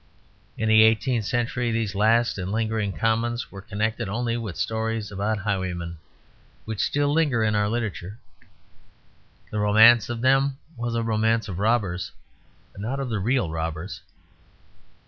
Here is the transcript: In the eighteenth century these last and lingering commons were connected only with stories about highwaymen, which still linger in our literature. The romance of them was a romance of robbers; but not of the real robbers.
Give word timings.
In 0.57 0.67
the 0.67 0.81
eighteenth 0.81 1.25
century 1.25 1.71
these 1.71 1.93
last 1.93 2.39
and 2.39 2.51
lingering 2.51 2.91
commons 2.91 3.51
were 3.51 3.61
connected 3.61 4.09
only 4.09 4.35
with 4.35 4.57
stories 4.57 5.11
about 5.11 5.37
highwaymen, 5.37 5.99
which 6.65 6.79
still 6.81 7.13
linger 7.13 7.43
in 7.43 7.53
our 7.53 7.69
literature. 7.69 8.17
The 9.51 9.59
romance 9.59 10.09
of 10.09 10.21
them 10.21 10.57
was 10.75 10.95
a 10.95 11.03
romance 11.03 11.47
of 11.47 11.59
robbers; 11.59 12.11
but 12.71 12.81
not 12.81 12.99
of 12.99 13.09
the 13.11 13.19
real 13.19 13.51
robbers. 13.51 14.01